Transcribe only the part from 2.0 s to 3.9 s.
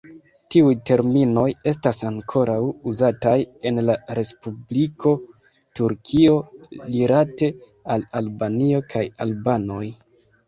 ankoraŭ uzataj en